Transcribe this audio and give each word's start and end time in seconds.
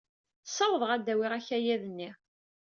Ssawḍeɣ 0.47 0.89
ad 0.91 1.01
d-awyeɣ 1.05 1.33
akayad-nni. 1.37 2.09